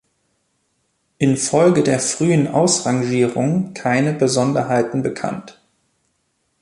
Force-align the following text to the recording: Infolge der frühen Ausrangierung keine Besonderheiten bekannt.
Infolge 1.19 1.83
der 1.83 1.99
frühen 1.99 2.47
Ausrangierung 2.47 3.75
keine 3.75 4.13
Besonderheiten 4.13 5.03
bekannt. 5.03 5.61